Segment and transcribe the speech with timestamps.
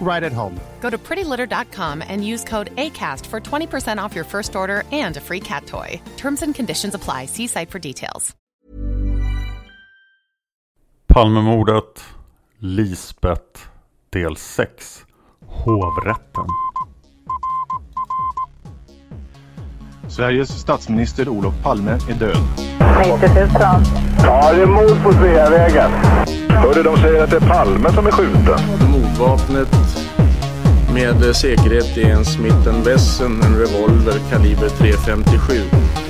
[0.00, 0.60] right at home.
[0.80, 5.20] Go to prettylitter.com and use code ACAST for 20% off your first order and a
[5.20, 6.00] free cat toy.
[6.16, 7.26] Terms and conditions apply.
[7.26, 8.34] See site for details.
[11.06, 12.02] Palmemordet,
[12.58, 13.68] Lisbeth,
[14.10, 15.04] del 6.
[15.46, 16.46] Hovrätten.
[20.08, 22.36] Sveriges statsminister Olof Palme är död.
[22.98, 23.48] 90 000.
[24.22, 25.90] Ja, det är mord på Sveavägen.
[26.54, 28.58] Hörde de säger att det är Palme som är skjuten.
[28.92, 29.68] Mordvapnet
[30.94, 35.52] med säkerhet är en Smith Wesson, en revolver kaliber .357.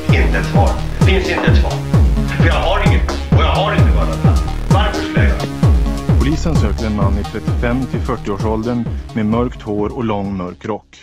[0.06, 0.70] Inte ett svar.
[1.06, 1.72] Finns inte ett svar.
[2.38, 3.10] För jag har inget.
[3.10, 4.24] Och jag har inte varit
[4.72, 5.36] Varför skulle jag
[6.18, 10.96] Polisen söker en man i 35 till 40-årsåldern med mörkt hår och lång mörk rock.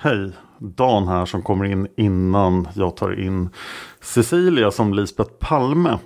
[0.00, 3.50] Hej, Dan här som kommer in innan jag tar in
[4.00, 5.98] Cecilia som Lisbeth Palme.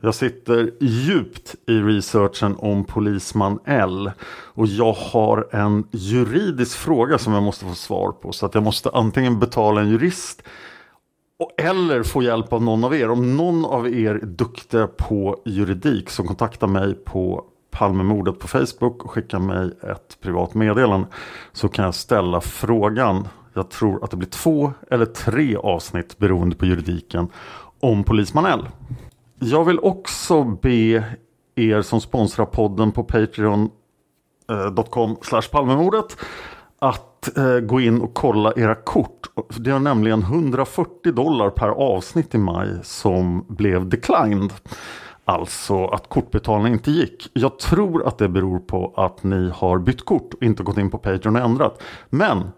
[0.00, 4.10] Jag sitter djupt i researchen om polisman L
[4.54, 8.62] och jag har en juridisk fråga som jag måste få svar på så att jag
[8.62, 10.42] måste antingen betala en jurist
[11.38, 13.10] och eller få hjälp av någon av er.
[13.10, 19.04] Om någon av er är duktiga på juridik så kontakta mig på Palmemordet på Facebook
[19.04, 21.08] och skicka mig ett privat meddelande
[21.52, 23.28] så kan jag ställa frågan.
[23.54, 27.28] Jag tror att det blir två eller tre avsnitt beroende på juridiken
[27.80, 28.68] om Polisman L.
[29.38, 31.04] Jag vill också be
[31.54, 36.16] er som sponsrar podden på patreon.com eh, palmemordet
[36.78, 39.26] att eh, gå in och kolla era kort.
[39.58, 44.52] Det är nämligen 140 dollar per avsnitt i maj som blev declined.
[45.24, 47.30] Alltså att kortbetalning inte gick.
[47.32, 50.90] Jag tror att det beror på att ni har bytt kort och inte gått in
[50.90, 51.82] på Patreon och ändrat.
[52.10, 52.48] Men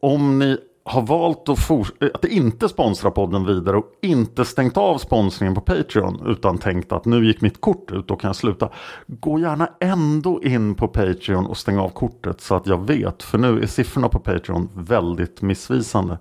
[0.00, 4.98] om ni har valt att, eh, att inte sponsra podden vidare och inte stängt av
[4.98, 8.68] sponsringen på Patreon utan tänkt att nu gick mitt kort ut, då kan jag sluta.
[9.06, 13.38] Gå gärna ändå in på Patreon och stäng av kortet så att jag vet, för
[13.38, 16.18] nu är siffrorna på Patreon väldigt missvisande.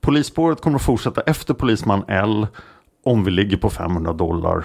[0.00, 2.46] Polisspåret kommer att fortsätta efter Polisman L
[3.04, 4.64] om vi ligger på 500 dollar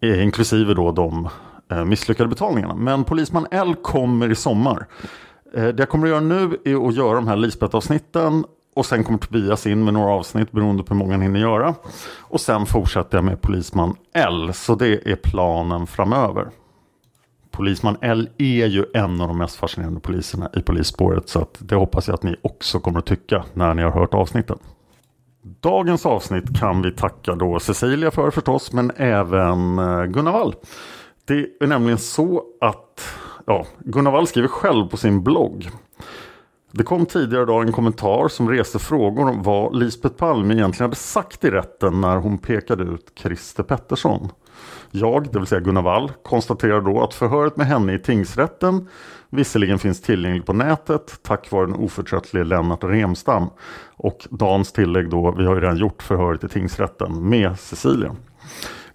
[0.00, 1.28] eh, inklusive då de
[1.70, 2.74] eh, misslyckade betalningarna.
[2.74, 4.86] Men Polisman L kommer i sommar.
[5.54, 8.44] Eh, det jag kommer att göra nu är att göra de här Lisbeth-avsnitten
[8.74, 11.74] och sen kommer Tobias in med några avsnitt beroende på hur många han hinner göra.
[12.20, 16.50] Och sen fortsätter jag med Polisman L, så det är planen framöver.
[17.50, 21.74] Polisman L är ju en av de mest fascinerande poliserna i polisspåret så att det
[21.74, 24.58] hoppas jag att ni också kommer att tycka när ni har hört avsnitten.
[25.60, 30.54] Dagens avsnitt kan vi tacka då Cecilia för förstås, men även eh, Gunnar Wall.
[31.24, 33.00] Det är nämligen så att
[33.46, 35.70] ja, Gunnar Wall skriver själv på sin blogg.
[36.70, 40.96] Det kom tidigare idag en kommentar som reste frågor om vad Lisbeth Palme egentligen hade
[40.96, 44.28] sagt i rätten när hon pekade ut Christer Pettersson.
[44.90, 48.88] Jag, det vill säga Gunnar Wall, konstaterar då att förhöret med henne i tingsrätten
[49.30, 53.50] visserligen finns tillgängligt på nätet tack vare den oförtröttlige Lennart Remstam.
[53.96, 58.16] Och Dans tillägg då, vi har ju redan gjort förhöret i tingsrätten med Cecilia.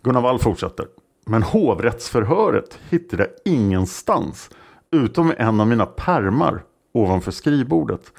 [0.01, 0.85] Gunnar Wall fortsätter.
[1.25, 4.49] Men hovrättsförhöret hittade jag ingenstans
[4.91, 8.13] utom i en av mina permar ovanför skrivbordet.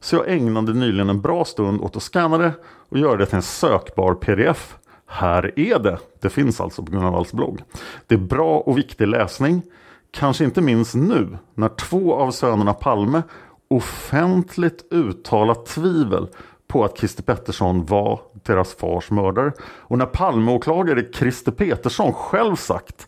[0.00, 2.52] Så jag ägnade nyligen en bra stund åt att scanna det
[2.88, 4.76] och göra det till en sökbar pdf.
[5.06, 5.98] Här är det!
[6.20, 7.62] Det finns alltså på Gunnar Walls blogg.
[8.06, 9.62] Det är bra och viktig läsning.
[10.10, 13.22] kanske inte minst nu när två av sönerna Palme
[13.68, 16.28] offentligt uttalat tvivel
[16.68, 19.52] på att Christer Pettersson var deras fars mördare.
[19.62, 23.06] Och när Palmeåklagare Christer Petersson själv sagt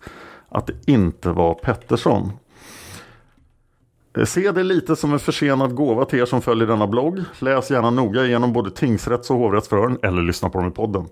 [0.48, 2.32] att det inte var Pettersson.
[4.18, 7.20] Eh, se det lite som en försenad gåva till er som följer denna blogg.
[7.38, 11.08] Läs gärna noga igenom både tingsrätts och hovrättsförhören eller lyssna på dem i podden.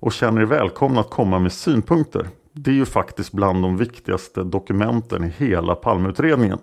[0.00, 2.28] Och känner er välkomna att komma med synpunkter.
[2.52, 6.58] Det är ju faktiskt bland de viktigaste dokumenten i hela Palmeutredningen.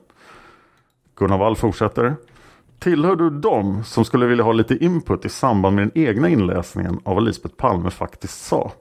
[1.16, 2.16] Gunnar Wall fortsätter.
[2.84, 7.00] Tillhör du dem som skulle vilja ha lite input i samband med den egna inläsningen
[7.04, 8.72] av vad Lisbeth Palme faktiskt sa?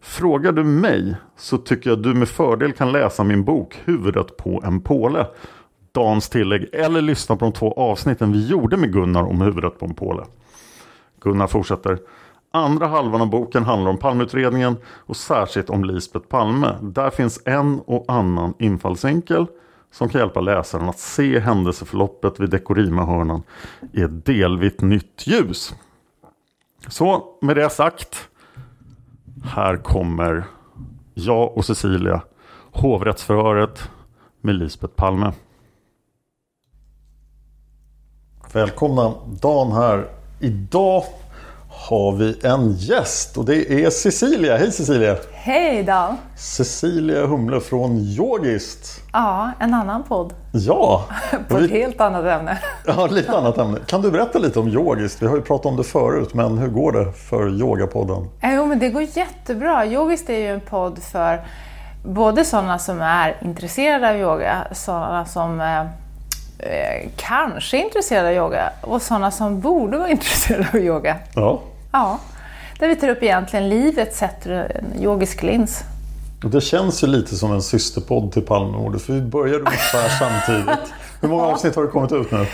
[0.00, 4.62] Frågar du mig så tycker jag du med fördel kan läsa min bok Huvudet på
[4.64, 5.26] en påle.
[5.92, 9.86] Dans tillägg eller lyssna på de två avsnitten vi gjorde med Gunnar om huvudet på
[9.86, 10.22] en påle.
[11.20, 11.98] Gunnar fortsätter.
[12.52, 16.76] Andra halvan av boken handlar om Palmeutredningen och särskilt om Lisbeth Palme.
[16.82, 19.46] Där finns en och annan infallsvinkel
[19.90, 23.42] som kan hjälpa läsaren att se händelseförloppet vid Dekorima-hörnan
[23.92, 25.74] i ett delvitt nytt ljus.
[26.88, 28.28] Så med det sagt.
[29.44, 30.44] Här kommer
[31.14, 32.22] jag och Cecilia
[32.72, 33.90] hovrättsförhöret
[34.40, 35.32] med Lisbeth Palme.
[38.52, 40.08] Välkomna Dan här.
[40.40, 41.04] Idag
[41.88, 44.56] har vi en gäst och det är Cecilia.
[44.56, 45.16] Hej Cecilia!
[45.32, 46.16] Hej Dan!
[46.36, 49.00] Cecilia Humle från Yogist.
[49.12, 50.32] Ja, en annan podd.
[50.52, 51.04] Ja!
[51.48, 52.58] På ett helt annat ämne.
[52.86, 53.78] Ja, lite annat ämne.
[53.86, 55.22] Kan du berätta lite om Yogist?
[55.22, 58.28] Vi har ju pratat om det förut, men hur går det för Yogapodden?
[58.42, 59.86] Jo, men det går jättebra.
[59.86, 61.44] Yogist är ju en podd för
[62.04, 65.60] både sådana som är intresserade av yoga, sådana som
[66.58, 71.16] eh, kanske är intresserade av yoga och sådana som borde vara intresserade av yoga.
[71.34, 71.60] Ja.
[71.92, 72.18] Ja.
[72.78, 75.84] Där vi tar upp egentligen livet sett ur en yogisk lins.
[76.42, 80.92] Det känns ju lite som en systerpodd till Palmemordet, för vi började ungefär samtidigt.
[81.20, 82.46] Hur många avsnitt har det kommit ut nu?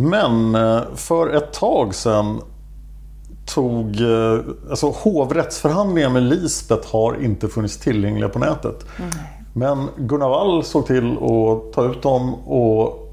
[0.00, 2.40] Men eh, för ett tag sedan
[3.54, 4.00] tog...
[4.00, 4.38] eh,
[4.70, 8.86] Alltså hovrättsförhandlingar med Lisbeth har inte funnits tillgängliga på nätet.
[9.52, 13.08] Men Gunnar Wall såg till att ta ut dem och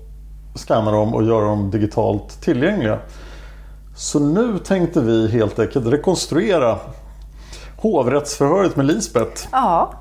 [0.56, 3.00] scanna dem och göra dem digitalt tillgängliga.
[3.96, 6.78] Så nu tänkte vi helt enkelt rekonstruera
[7.78, 9.48] hovrättsförhöret med Lisbeth.
[9.52, 9.94] Ja,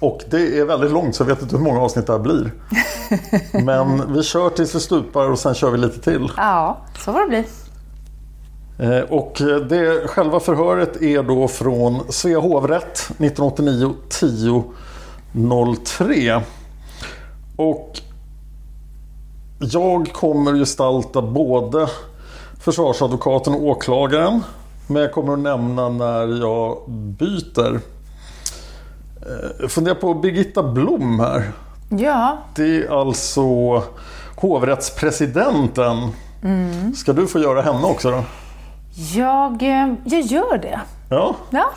[0.00, 2.52] Och det är väldigt långt så jag vet inte hur många avsnitt det här blir.
[3.64, 6.32] Men vi kör tills vi stupar och sen kör vi lite till.
[6.36, 7.44] ja, så får det bli.
[8.78, 9.32] Eh, Och
[9.68, 14.64] det, själva förhöret är då från Svea hovrätt 1989 10
[15.84, 16.42] 03.
[17.56, 18.00] Och
[19.58, 21.88] jag kommer gestalta både
[22.60, 24.42] försvarsadvokaten och åklagaren.
[24.86, 27.80] Men jag kommer att nämna när jag byter.
[29.62, 31.52] Eh, Fundera på Birgitta Blom här.
[31.90, 33.42] Ja, Det är alltså
[34.36, 35.96] hovrättspresidenten.
[36.96, 38.24] Ska du få göra henne också då?
[39.14, 40.80] jag, eh, jag gör det.
[41.10, 41.70] Ja, Ja,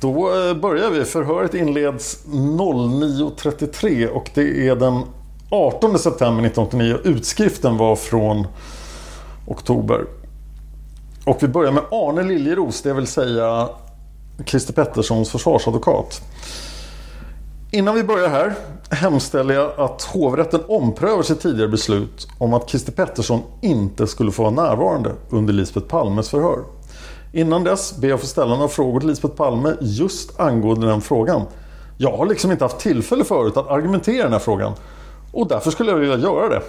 [0.00, 1.04] då eh, börjar vi.
[1.04, 5.02] Förhöret inleds 09.33 och det är den
[5.50, 6.96] 18 september 1989.
[7.04, 8.46] Utskriften var från
[9.46, 10.04] oktober.
[11.24, 13.68] Och vi börjar med Arne Liljeros, det vill säga
[14.46, 16.22] Christer Petterssons försvarsadvokat.
[17.70, 18.54] Innan vi börjar här
[18.90, 24.42] hemställer jag att hovrätten omprövar sitt tidigare beslut om att Christer Pettersson inte skulle få
[24.42, 26.58] vara närvarande under Lisbeth Palmes förhör.
[27.32, 31.00] Innan dess ber jag att få ställa några frågor till Lisbeth Palme just angående den
[31.00, 31.42] frågan.
[31.96, 34.72] Jag har liksom inte haft tillfälle förut att argumentera i den här frågan
[35.32, 36.62] Och därför skulle jag vilja göra det.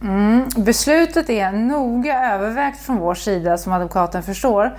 [0.00, 4.78] Mm, beslutet är noga övervägt från vår sida som advokaten förstår.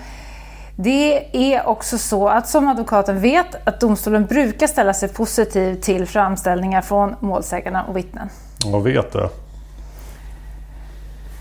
[0.77, 6.05] Det är också så att som advokaten vet att domstolen brukar ställa sig positiv till
[6.05, 8.29] framställningar från målsägarna och vittnen.
[8.65, 9.29] Jag vet det.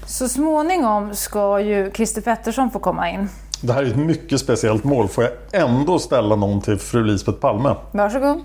[0.07, 3.29] Så småningom ska ju Christer Pettersson få komma in.
[3.61, 5.09] Det här är ett mycket speciellt mål.
[5.09, 7.75] Får jag ändå ställa någon till fru Lisbeth Palme?
[7.93, 8.43] Varsågod.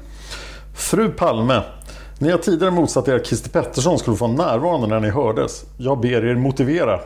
[0.76, 1.62] Fru Palme,
[2.20, 5.64] ni har tidigare motsatt er att Christer Pettersson skulle få vara närvarande när ni hördes.
[5.78, 7.00] Jag ber er motivera.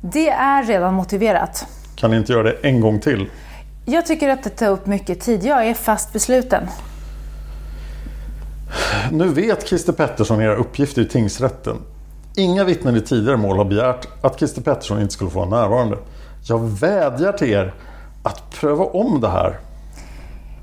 [0.00, 1.66] Det är redan motiverat.
[1.96, 3.30] Kan ni inte göra det en gång till?
[3.84, 5.44] Jag tycker att det tar upp mycket tid.
[5.44, 6.68] Jag är fast besluten.
[9.10, 11.76] Nu vet Christer Pettersson era uppgifter i tingsrätten.
[12.36, 15.98] Inga vittnen i tidigare mål har begärt att Christer Pettersson inte skulle få vara närvarande.
[16.48, 17.74] Jag vädjar till er
[18.22, 19.58] att pröva om det här.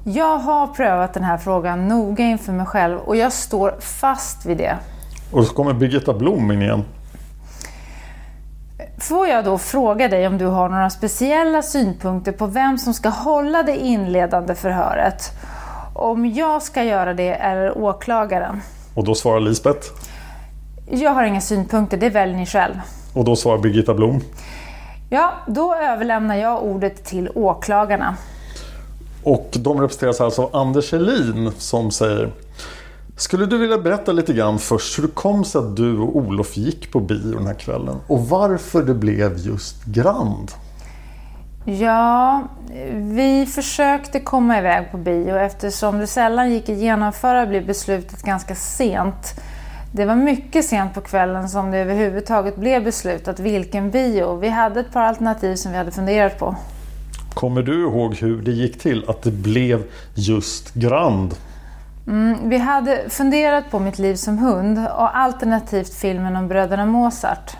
[0.03, 4.57] Jag har prövat den här frågan noga inför mig själv och jag står fast vid
[4.57, 4.77] det.
[5.31, 6.83] Och så kommer Birgitta Blom in igen.
[9.01, 13.09] Får jag då fråga dig om du har några speciella synpunkter på vem som ska
[13.09, 15.31] hålla det inledande förhöret?
[15.95, 18.61] Om jag ska göra det eller åklagaren?
[18.93, 19.87] Och då svarar Lisbeth.
[20.89, 22.73] Jag har inga synpunkter, det väljer ni själv.
[23.13, 24.21] Och då svarar Birgitta Blom.
[25.09, 28.15] Ja, då överlämnar jag ordet till åklagarna.
[29.23, 32.31] Och de representeras alltså av Anders Helin som säger
[33.21, 36.57] Skulle du vilja berätta lite grann först hur det kom sig att du och Olof
[36.57, 37.97] gick på bio den här kvällen?
[38.07, 40.51] Och varför det blev just Grand?
[41.65, 42.43] Ja,
[42.93, 48.55] vi försökte komma iväg på bio eftersom det sällan gick att genomföra blev beslutet ganska
[48.55, 49.41] sent.
[49.91, 54.35] Det var mycket sent på kvällen som det överhuvudtaget blev beslutat vilken bio.
[54.35, 56.55] Vi hade ett par alternativ som vi hade funderat på.
[57.33, 59.83] Kommer du ihåg hur det gick till att det blev
[60.15, 61.35] just Grand?
[62.07, 67.57] Mm, vi hade funderat på Mitt liv som hund och alternativt filmen om bröderna Mozart.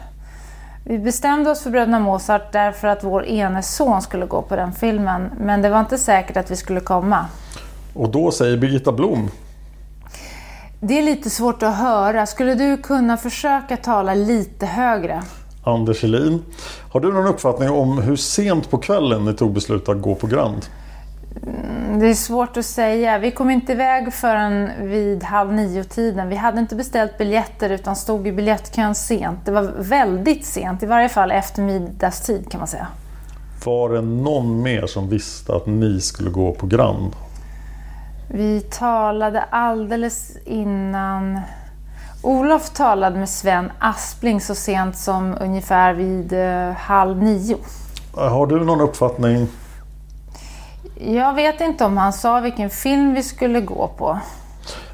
[0.85, 4.73] Vi bestämde oss för bröderna Mozart därför att vår ene son skulle gå på den
[4.73, 7.25] filmen, men det var inte säkert att vi skulle komma.
[7.93, 9.29] Och då säger Birgitta Blom
[10.79, 12.25] Det är lite svårt att höra.
[12.25, 15.23] Skulle du kunna försöka tala lite högre?
[15.63, 16.43] Anders Helin.
[16.91, 20.27] Har du någon uppfattning om hur sent på kvällen ni tog beslutet att gå på
[20.27, 20.65] Grand?
[21.47, 23.17] Mm, Det är svårt att säga.
[23.17, 26.29] Vi kom inte iväg förrän vid halv nio-tiden.
[26.29, 29.45] Vi hade inte beställt biljetter utan stod i biljettkön sent.
[29.45, 32.87] Det var väldigt sent, i varje fall efter middagstid kan man säga.
[33.65, 37.15] Var det någon mer som visste att ni skulle gå på Grand?
[38.27, 41.39] Vi talade alldeles innan...
[42.23, 47.57] Olof talade med Sven Aspling så sent som ungefär vid eh, halv nio.
[48.15, 49.47] Har du någon uppfattning?
[51.05, 54.19] Jag vet inte om han sa vilken film vi skulle gå på.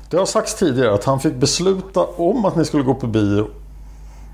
[0.10, 3.48] Det har sagts tidigare att han fick besluta om att ni skulle gå på bio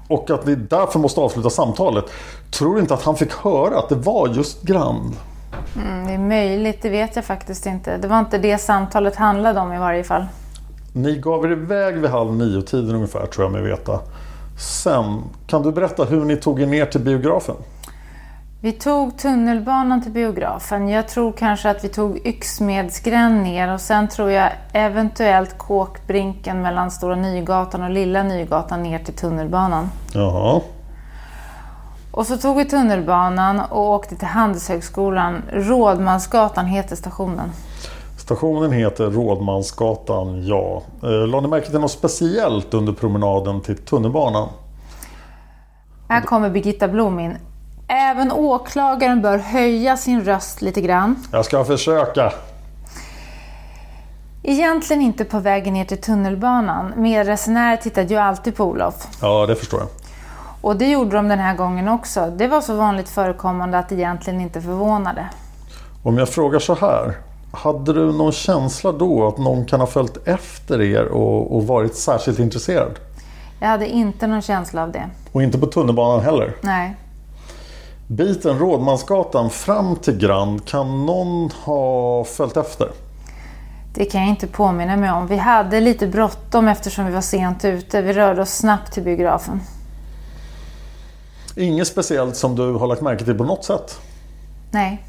[0.08, 2.06] och att ni därför måste avsluta samtalet.
[2.52, 5.16] Tror du inte att han fick höra att det var just Grand?
[5.76, 7.98] Mm, det är möjligt, det vet jag faktiskt inte.
[7.98, 10.26] Det var inte det samtalet handlade om i varje fall.
[10.94, 14.00] Ni gav er iväg vid halv nio-tiden ungefär tror jag mig veta.
[14.60, 17.56] Sen, kan du berätta hur ni tog er ner till biografen?
[18.64, 20.90] Vi tog tunnelbanan till biografen.
[20.90, 26.92] Jag tror kanske att vi tog Yxmedsgränd ner och sen tror jag eventuellt Kåkbrinken mellan
[26.92, 29.90] Stora Nygatan och Lilla Nygatan ner till tunnelbanan.
[30.14, 30.62] Jaha.
[32.12, 35.42] Och så tog vi tunnelbanan och åkte till Handelshögskolan.
[35.52, 37.52] Rådmansgatan heter stationen.
[38.18, 40.82] Stationen heter Rådmansgatan, ja.
[41.04, 44.50] Eh, La ni märke till något speciellt under promenaden till tunnelbanan?
[46.08, 47.38] Här kommer Birgitta Blom in.
[47.96, 51.16] Även åklagaren bör höja sin röst lite grann.
[51.32, 52.34] Jag ska försöka.
[54.44, 56.94] Egentligen inte på vägen ner till tunnelbanan.
[56.98, 59.08] Medresenärer tittade ju alltid på Olof.
[59.22, 59.90] Ja, det förstår jag.
[60.62, 62.34] Och det gjorde de den här gången också.
[62.38, 65.26] Det var så vanligt förekommande att det egentligen inte förvånade.
[66.04, 67.14] Om jag frågar så här.
[67.52, 71.96] Hade du någon känsla då att någon kan ha följt efter er och, och varit
[71.96, 73.00] särskilt intresserad?
[73.60, 75.10] Jag hade inte någon känsla av det.
[75.32, 76.56] Och inte på tunnelbanan heller?
[76.62, 76.96] Nej.
[78.18, 82.88] Biten Rådmansgatan fram till Grand, kan någon ha följt efter?
[83.94, 85.28] Det kan jag inte påminna mig om.
[85.28, 88.02] Vi hade lite bråttom eftersom vi var sent ute.
[88.02, 89.60] Vi rörde oss snabbt till biografen.
[91.56, 94.00] Inget speciellt som du har lagt märke till på något sätt?
[94.72, 95.04] Nej.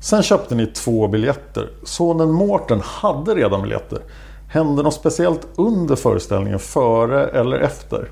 [0.00, 1.70] Sen köpte ni två biljetter.
[1.84, 4.00] Sonen Mårten hade redan biljetter.
[4.48, 8.08] Hände något speciellt under föreställningen, före eller efter?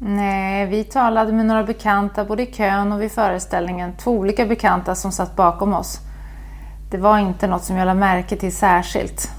[0.00, 3.92] Nej, vi talade med några bekanta både i kön och vid föreställningen.
[3.96, 5.98] Två olika bekanta som satt bakom oss.
[6.90, 9.30] Det var inte något som jag lade märke till särskilt.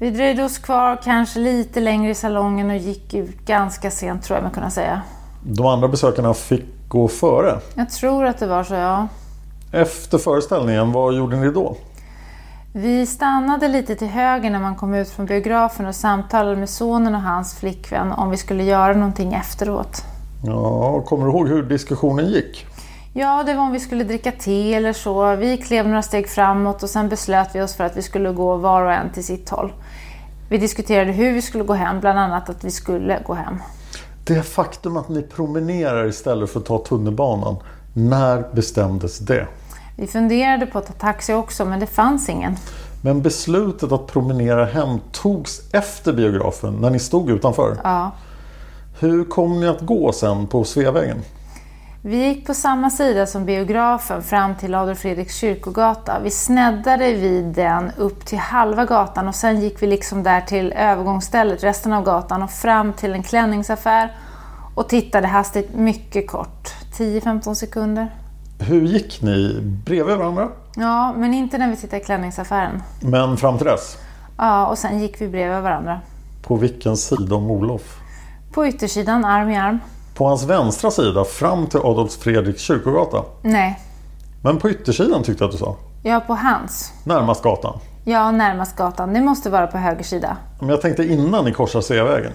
[0.00, 4.36] Vi dröjde oss kvar kanske lite längre i salongen och gick ut ganska sent tror
[4.36, 5.02] jag man kunna säga.
[5.42, 7.58] De andra besökarna fick gå före.
[7.74, 9.08] Jag tror att det var så, ja.
[9.72, 11.76] Efter föreställningen, vad gjorde ni då?
[12.76, 17.14] Vi stannade lite till höger när man kom ut från biografen och samtalade med sonen
[17.14, 20.02] och hans flickvän om vi skulle göra någonting efteråt.
[20.44, 22.66] Ja, kommer du ihåg hur diskussionen gick?
[23.12, 25.36] Ja, det var om vi skulle dricka te eller så.
[25.36, 28.56] Vi klev några steg framåt och sen beslöt vi oss för att vi skulle gå
[28.56, 29.72] var och en till sitt håll.
[30.48, 33.58] Vi diskuterade hur vi skulle gå hem, bland annat att vi skulle gå hem.
[34.24, 37.56] Det faktum att ni promenerar istället för att ta tunnelbanan,
[37.94, 39.46] när bestämdes det?
[39.96, 42.56] Vi funderade på att ta taxi också, men det fanns ingen.
[43.02, 47.76] Men beslutet att promenera hem togs efter biografen, när ni stod utanför?
[47.84, 48.10] Ja.
[49.00, 51.22] Hur kom ni att gå sen på Sveavägen?
[52.02, 56.20] Vi gick på samma sida som biografen fram till Adolf Fredriks kyrkogata.
[56.22, 60.72] Vi sneddade vid den upp till halva gatan och sen gick vi liksom där till
[60.72, 64.12] övergångsstället, resten av gatan och fram till en klänningsaffär
[64.74, 68.10] och tittade hastigt mycket kort, 10-15 sekunder.
[68.58, 69.60] Hur gick ni?
[69.60, 70.48] Bredvid varandra?
[70.76, 72.82] Ja, men inte när vi tittade i klänningsaffären.
[73.00, 73.96] Men fram till dess?
[74.38, 76.00] Ja, och sen gick vi bredvid varandra.
[76.42, 78.00] På vilken sida om Olof?
[78.52, 79.78] På yttersidan, arm i arm.
[80.14, 83.22] På hans vänstra sida fram till Adolf Fredriks kyrkogata?
[83.42, 83.80] Nej.
[84.42, 85.76] Men på yttersidan tyckte jag att du sa?
[86.02, 86.92] Ja, på hans.
[87.04, 87.78] Närmast gatan?
[88.04, 89.12] Ja, närmast gatan.
[89.12, 90.36] Det måste vara på höger sida.
[90.60, 92.32] Men jag tänkte innan ni korsar Sveavägen.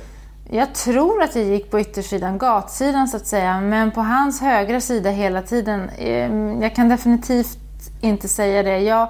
[0.51, 4.81] Jag tror att jag gick på yttersidan, gatsidan så att säga, men på hans högra
[4.81, 5.89] sida hela tiden.
[5.97, 7.57] Ehm, jag kan definitivt
[8.01, 8.79] inte säga det.
[8.79, 9.09] Jag,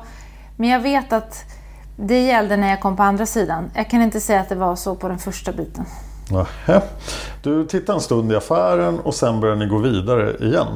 [0.56, 1.44] men jag vet att
[1.96, 3.72] det gällde när jag kom på andra sidan.
[3.76, 5.86] Jag kan inte säga att det var så på den första biten.
[6.32, 6.82] Nähä.
[7.44, 10.68] Du tittar en stund i affären och sen börjar ni gå vidare igen.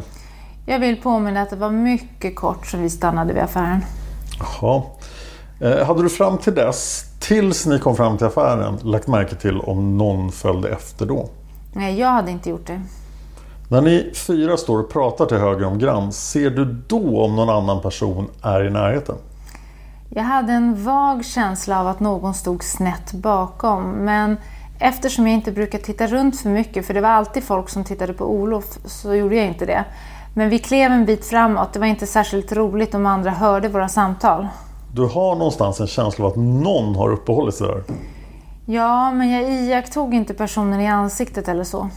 [0.66, 3.86] Jag vill påminna att det var mycket kort som vi stannade vid affären.
[4.40, 4.82] Jaha.
[5.64, 9.60] Eh, hade du fram till dess, tills ni kom fram till affären, lagt märke till
[9.60, 11.30] om någon följde efter då?
[11.74, 12.82] Nej, jag hade inte gjort det.
[13.70, 17.50] När ni fyra står och pratar till höger om Grans, ser du då om någon
[17.50, 19.16] annan person är i närheten?
[20.10, 24.38] Jag hade en vag känsla av att någon stod snett bakom, men
[24.80, 28.14] eftersom jag inte brukar titta runt för mycket, för det var alltid folk som tittade
[28.14, 29.86] på Olof, så gjorde jag inte det.
[30.34, 33.88] Men vi klev en bit framåt, det var inte särskilt roligt om andra hörde våra
[33.88, 34.48] samtal.
[34.96, 37.84] Du har någonstans en känsla av att någon har uppehållit sig där?
[38.66, 41.90] Ja, men jag iakttog inte personen i ansiktet eller så.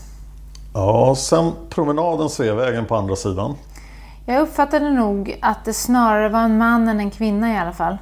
[0.75, 3.55] Ja, sen promenaden Sveavägen på andra sidan.
[4.27, 7.99] Jag uppfattade nog att det snarare var en man än en kvinna i alla fall.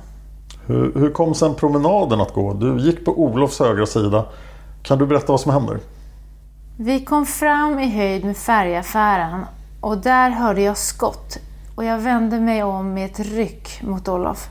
[0.67, 2.53] Hur, hur kom sen promenaden att gå?
[2.53, 4.25] Du gick på Olofs högra sida.
[4.83, 5.79] Kan du berätta vad som händer?
[6.77, 9.45] Vi kom fram i höjd med färgaffären
[9.81, 11.39] och där hörde jag skott
[11.75, 14.49] och jag vände mig om med ett ryck mot Olof.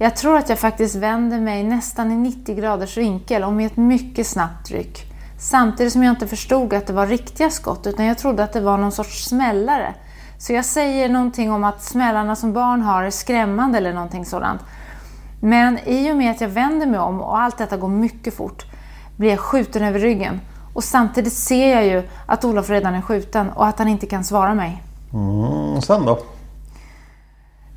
[0.00, 3.76] Jag tror att jag faktiskt vänder mig nästan i 90 graders vinkel och med ett
[3.76, 5.12] mycket snabbt ryck.
[5.38, 8.60] Samtidigt som jag inte förstod att det var riktiga skott utan jag trodde att det
[8.60, 9.94] var någon sorts smällare.
[10.38, 14.60] Så jag säger någonting om att smällarna som barn har är skrämmande eller någonting sådant.
[15.40, 18.64] Men i och med att jag vänder mig om och allt detta går mycket fort
[19.16, 20.40] blir jag skjuten över ryggen.
[20.74, 24.24] Och samtidigt ser jag ju att Olof redan är skjuten och att han inte kan
[24.24, 24.82] svara mig.
[25.12, 26.18] Mm, sen då?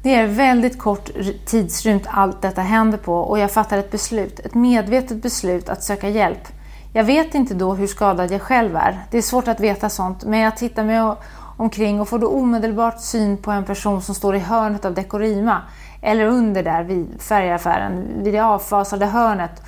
[0.04, 1.10] Det är väldigt kort
[1.46, 6.10] tidsrymd allt detta händer på och jag fattar ett beslut, ett medvetet beslut att söka
[6.10, 6.48] hjälp.
[6.94, 9.00] Jag vet inte då hur skadad jag själv är.
[9.12, 11.16] Det är svårt att veta sånt, men jag tittar mig
[11.58, 15.62] omkring och får då omedelbart syn på en person som står i hörnet av Dekorima,
[16.02, 19.64] eller under där vid färgaffären, vid det avfasade hörnet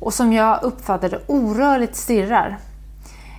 [0.00, 2.58] och som jag uppfattade orörligt stirrar.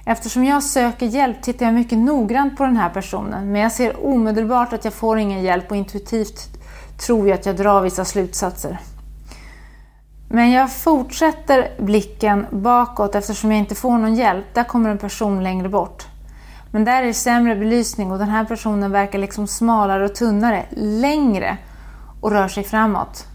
[0.05, 4.05] Eftersom jag söker hjälp tittar jag mycket noggrant på den här personen men jag ser
[4.05, 6.49] omedelbart att jag får ingen hjälp och intuitivt
[6.97, 8.79] tror jag att jag drar vissa slutsatser.
[10.29, 14.45] Men jag fortsätter blicken bakåt eftersom jag inte får någon hjälp.
[14.53, 16.07] Där kommer en person längre bort.
[16.71, 20.65] Men där är det sämre belysning och den här personen verkar liksom smalare och tunnare,
[20.75, 21.57] längre
[22.21, 23.27] och rör sig framåt.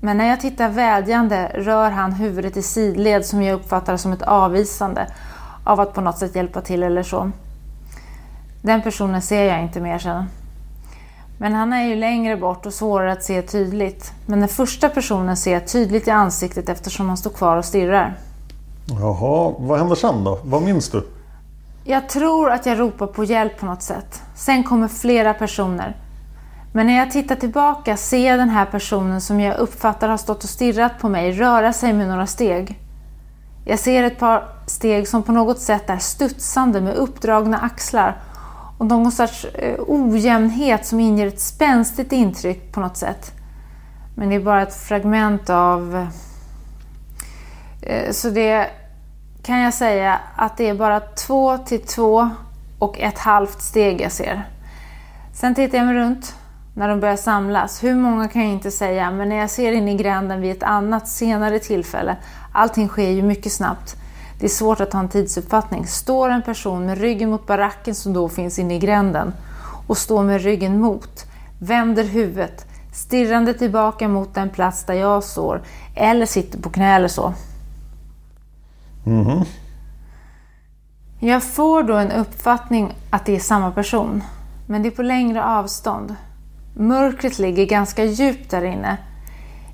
[0.00, 4.22] Men när jag tittar vädjande rör han huvudet i sidled som jag uppfattar som ett
[4.22, 5.06] avvisande
[5.64, 7.30] av att på något sätt hjälpa till eller så.
[8.62, 10.24] Den personen ser jag inte mer sen.
[11.38, 14.12] Men han är ju längre bort och svårare att se tydligt.
[14.26, 18.14] Men den första personen ser jag tydligt i ansiktet eftersom han står kvar och stirrar.
[19.00, 20.38] Jaha, vad händer sen då?
[20.44, 21.06] Vad minns du?
[21.84, 24.22] Jag tror att jag ropar på hjälp på något sätt.
[24.34, 25.96] Sen kommer flera personer.
[26.72, 30.44] Men när jag tittar tillbaka ser jag den här personen som jag uppfattar har stått
[30.44, 32.78] och stirrat på mig röra sig med några steg.
[33.64, 38.20] Jag ser ett par steg som på något sätt är studsande med uppdragna axlar
[38.78, 43.32] och någon sorts eh, ojämnhet som inger ett spänstigt intryck på något sätt.
[44.14, 46.06] Men det är bara ett fragment av...
[47.82, 48.70] Eh, så det
[49.42, 52.30] kan jag säga att det är bara två till två
[52.78, 54.48] och ett halvt steg jag ser.
[55.32, 56.34] Sen tittar jag mig runt
[56.74, 57.84] när de börjar samlas.
[57.84, 60.62] Hur många kan jag inte säga, men när jag ser in i gränden vid ett
[60.62, 62.16] annat senare tillfälle,
[62.52, 63.96] allting sker ju mycket snabbt.
[64.38, 65.86] Det är svårt att ha en tidsuppfattning.
[65.86, 69.32] Står en person med ryggen mot baracken som då finns inne i gränden
[69.86, 71.26] och står med ryggen mot,
[71.58, 75.62] vänder huvudet, stirrande tillbaka mot den plats där jag står
[75.94, 77.34] eller sitter på knä eller så.
[79.04, 79.44] Mhm.
[81.20, 84.24] Jag får då en uppfattning att det är samma person,
[84.66, 86.16] men det är på längre avstånd.
[86.74, 88.96] Mörkret ligger ganska djupt där inne.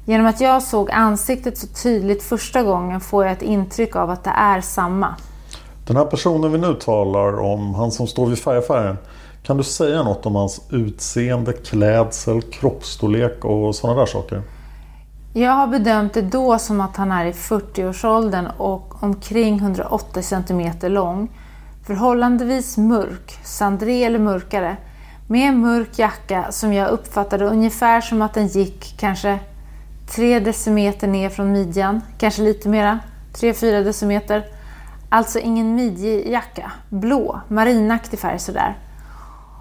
[0.05, 4.25] Genom att jag såg ansiktet så tydligt första gången får jag ett intryck av att
[4.25, 5.15] det är samma.
[5.87, 8.97] Den här personen vi nu talar om, han som står vid färgaffären.
[9.43, 14.43] Kan du säga något om hans utseende, klädsel, kroppsstorlek och sådana där saker?
[15.33, 20.73] Jag har bedömt det då som att han är i 40-årsåldern och omkring 180 cm
[20.83, 21.29] lång.
[21.87, 24.77] Förhållandevis mörk, sandré eller mörkare.
[25.31, 29.39] Med en mörk jacka som jag uppfattade ungefär som att den gick kanske
[30.07, 32.99] tre decimeter ner från midjan, kanske lite mera,
[33.33, 34.47] 3-4 decimeter.
[35.09, 38.79] Alltså ingen midjejacka, blå, marinaktig färg sådär.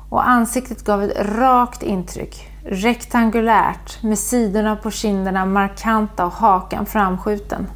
[0.09, 7.67] Och ansiktet gav ett rakt intryck, rektangulärt med sidorna på kinderna markanta och hakan framskjuten.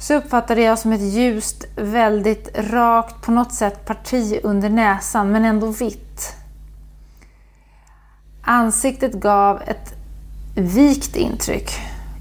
[0.00, 5.44] Så uppfattade jag som ett ljust, väldigt rakt, på något sätt parti under näsan men
[5.44, 6.36] ändå vitt.
[8.44, 9.94] Ansiktet gav ett
[10.54, 11.70] vikt intryck.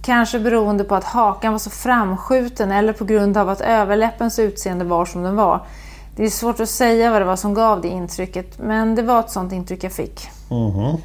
[0.01, 4.85] Kanske beroende på att hakan var så framskjuten eller på grund av att överläppens utseende
[4.85, 5.59] var som den var.
[6.15, 9.19] Det är svårt att säga vad det var som gav det intrycket, men det var
[9.19, 10.29] ett sånt intryck jag fick.
[10.49, 10.97] Mhm.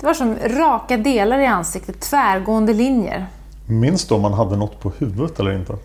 [0.00, 3.26] Det var som raka delar i ansiktet, tvärgående linjer.
[3.66, 5.76] Minns du om han hade något på huvudet eller inte?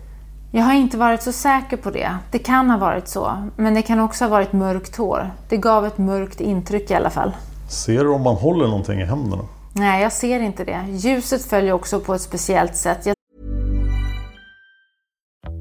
[0.50, 2.16] Jag har inte varit så säker på det.
[2.30, 5.30] Det kan ha varit så, men det kan också ha varit mörkt hår.
[5.48, 7.32] Det gav ett mörkt intryck i alla fall.
[7.68, 9.44] Ser du om han håller någonting i händerna?
[9.72, 10.84] Nej, jag ser inte det.
[10.90, 13.06] Ljuset följer också på ett speciellt sätt.
[13.06, 13.14] Jag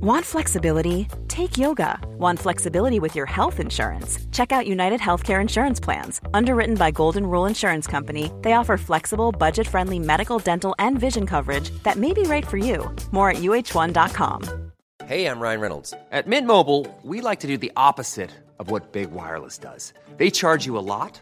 [0.01, 1.05] Want flexibility?
[1.27, 1.99] Take yoga.
[2.19, 4.19] Want flexibility with your health insurance?
[4.31, 6.21] Check out United Healthcare Insurance Plans.
[6.33, 11.25] Underwritten by Golden Rule Insurance Company, they offer flexible, budget friendly medical, dental, and vision
[11.25, 12.95] coverage that may be right for you.
[13.11, 14.43] More at uh1.com.
[15.05, 15.93] Hey, I'm Ryan Reynolds.
[16.11, 19.93] At Mint Mobile, we like to do the opposite of what Big Wireless does.
[20.17, 21.21] They charge you a lot,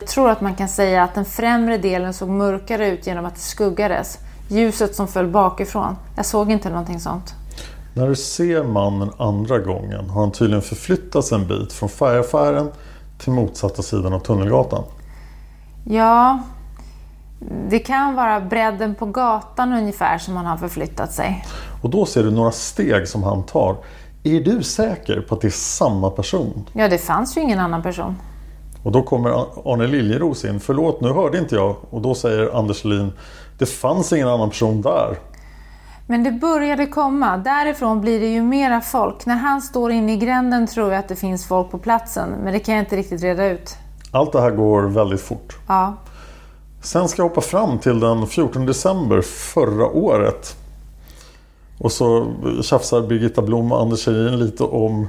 [0.00, 3.34] Jag tror att man kan säga att den främre delen såg mörkare ut genom att
[3.34, 4.18] det skuggades.
[4.48, 5.96] Ljuset som föll bakifrån.
[6.16, 7.34] Jag såg inte någonting sånt.
[7.94, 12.70] När du ser mannen andra gången har han tydligen förflyttats en bit från färgaffären
[13.18, 14.84] till motsatta sidan av Tunnelgatan.
[15.84, 16.42] Ja,
[17.68, 21.44] det kan vara bredden på gatan ungefär som han har förflyttat sig.
[21.82, 23.76] Och då ser du några steg som han tar.
[24.22, 26.68] Är du säker på att det är samma person?
[26.72, 28.16] Ja, det fanns ju ingen annan person.
[28.88, 29.30] Och då kommer
[29.72, 30.60] Arne Liljeros in.
[30.60, 31.76] Förlåt, nu hörde inte jag.
[31.90, 33.12] Och då säger Anders Lin.
[33.58, 35.18] Det fanns ingen annan person där.
[36.06, 37.36] Men det började komma.
[37.36, 39.26] Därifrån blir det ju mera folk.
[39.26, 42.30] När han står inne i gränden tror jag att det finns folk på platsen.
[42.30, 43.76] Men det kan jag inte riktigt reda ut.
[44.10, 45.58] Allt det här går väldigt fort.
[45.66, 45.96] Ja.
[46.82, 50.56] Sen ska jag hoppa fram till den 14 december förra året.
[51.78, 55.08] Och så tjafsar Birgitta Blom och Anders Kjellin lite om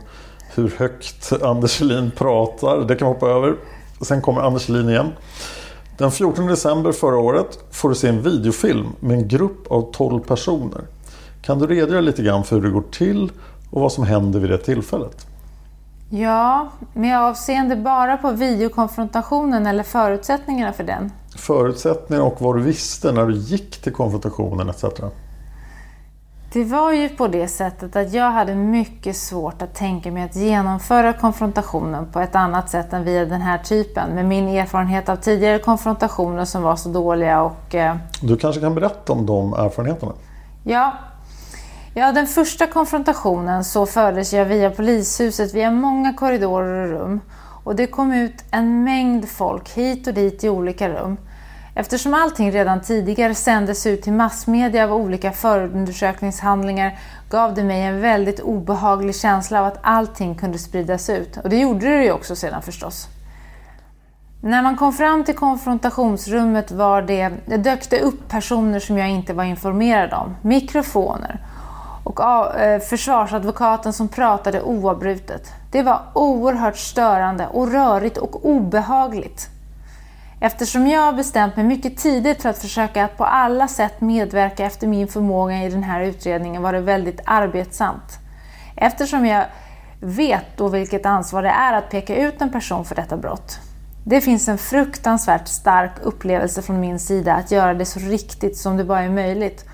[0.56, 2.78] hur högt Anders Kjellin pratar.
[2.78, 3.56] Det kan vi hoppa över.
[4.02, 5.12] Sen kommer Anders Kjellin igen.
[5.98, 10.20] Den 14 december förra året får du se en videofilm med en grupp av 12
[10.20, 10.82] personer.
[11.42, 13.32] Kan du redogöra lite grann för hur det går till
[13.70, 15.28] och vad som händer vid det tillfället?
[16.10, 21.12] Ja, med avseende bara på videokonfrontationen eller förutsättningarna för den?
[21.36, 24.84] Förutsättningar och vad du visste när du gick till konfrontationen etc.
[26.52, 30.36] Det var ju på det sättet att jag hade mycket svårt att tänka mig att
[30.36, 34.16] genomföra konfrontationen på ett annat sätt än via den här typen.
[34.16, 37.76] Med min erfarenhet av tidigare konfrontationer som var så dåliga och...
[37.76, 40.12] Eh, du kanske kan berätta om de erfarenheterna?
[40.64, 40.94] Ja.
[41.94, 47.22] Ja, den första konfrontationen så fördes jag via polishuset via många korridorer och rum.
[47.64, 51.18] Och det kom ut en mängd folk hit och dit i olika rum.
[51.76, 58.02] Eftersom allting redan tidigare sändes ut till massmedia av olika förundersökningshandlingar gav det mig en
[58.02, 61.38] väldigt obehaglig känsla av att allting kunde spridas ut.
[61.38, 63.08] Och det gjorde det ju också sedan förstås.
[64.42, 69.10] När man kom fram till konfrontationsrummet var det, det dök det upp personer som jag
[69.10, 70.36] inte var informerad om.
[70.42, 71.40] Mikrofoner
[72.04, 72.20] och
[72.60, 75.54] eh, försvarsadvokaten som pratade oavbrutet.
[75.72, 79.50] Det var oerhört störande och rörigt och obehagligt.
[80.42, 84.88] Eftersom jag bestämt mig mycket tidigt för att försöka att på alla sätt medverka efter
[84.88, 88.20] min förmåga i den här utredningen var det väldigt arbetsamt.
[88.76, 89.46] Eftersom jag
[90.02, 93.60] vet då vilket ansvar det är att peka ut en person för detta brott.
[94.06, 98.78] Det finns en fruktansvärt stark upplevelse från min sida att göra det så riktigt som
[98.78, 99.66] det bara är möjligt.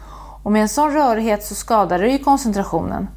[0.43, 3.07] Och med en sån rörighet så skadar det ju koncentrationen.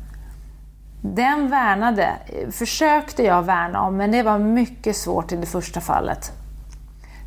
[1.03, 5.81] Den värnade, eh, försökte jag värna om, men det var mycket svårt i det första
[5.81, 6.33] fallet.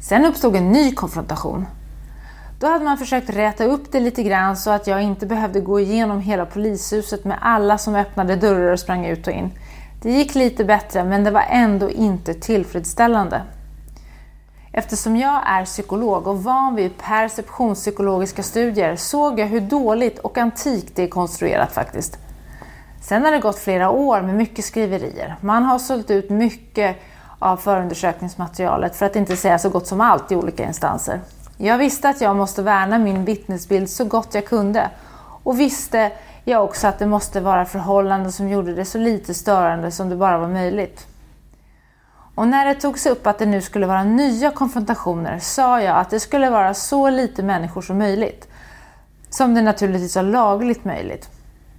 [0.02, 1.68] Sen uppstod en ny konfrontation.
[2.60, 5.80] Då hade man försökt räta upp det lite grann så att jag inte behövde gå
[5.80, 9.52] igenom hela polishuset med alla som öppnade dörrar och sprang ut och in.
[10.02, 13.42] Det gick lite bättre men det var ändå inte tillfredsställande.
[14.74, 20.96] Eftersom jag är psykolog och van vid perceptionspsykologiska studier såg jag hur dåligt och antikt
[20.96, 22.18] det är konstruerat faktiskt.
[23.02, 25.36] Sen har det gått flera år med mycket skriverier.
[25.42, 26.98] Man har sålt ut mycket
[27.42, 31.20] av förundersökningsmaterialet, för att inte säga så gott som allt i olika instanser.
[31.58, 34.90] Jag visste att jag måste värna min vittnesbild så gott jag kunde
[35.44, 36.12] och visste
[36.44, 40.16] jag också att det måste vara förhållanden som gjorde det så lite störande som det
[40.16, 41.08] bara var möjligt.
[42.36, 46.10] Och när det togs upp att det nu skulle vara nya konfrontationer sa jag att
[46.10, 48.48] det skulle vara så lite människor som möjligt.
[49.30, 51.30] Som det naturligtvis var lagligt möjligt.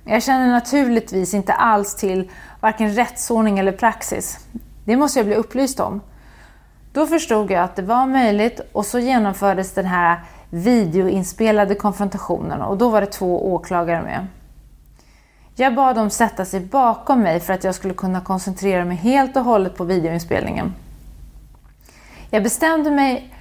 [0.05, 4.39] Jag känner naturligtvis inte alls till varken rättsordning eller praxis.
[4.85, 6.01] Det måste jag bli upplyst om.
[6.93, 12.79] Då förstod jag att det var möjligt och så genomfördes den här videoinspelade konfrontationen och
[12.79, 14.27] då var det två åklagare med.
[15.55, 19.37] Jag bad dem sätta sig bakom mig för att jag skulle kunna koncentrera mig helt
[19.37, 20.75] och hållet på videoinspelningen.
[22.31, 23.35] Jag bestämde mig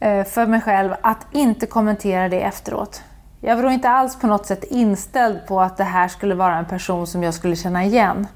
[0.00, 3.02] eh, för mig själv att inte kommentera det efteråt.
[3.40, 6.56] Jag var då inte alls på något sätt inställd på att det här skulle vara
[6.56, 8.26] en person som jag skulle känna igen.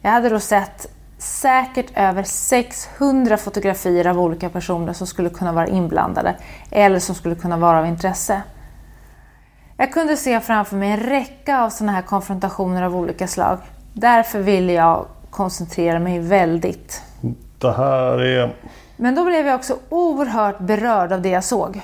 [0.00, 5.66] Jag hade då sett säkert över 600 fotografier av olika personer som skulle kunna vara
[5.66, 6.36] inblandade
[6.70, 8.42] eller som skulle kunna vara av intresse.
[9.76, 13.58] Jag kunde se framför mig en räcka av sådana här konfrontationer av olika slag.
[13.92, 17.02] Därför ville jag koncentrera mig väldigt.
[17.58, 18.56] Det här är...
[18.96, 21.80] Men då blev jag också oerhört berörd av det jag såg.